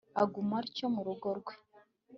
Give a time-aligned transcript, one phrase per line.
[0.21, 1.53] aguma atyo mu rugo rwe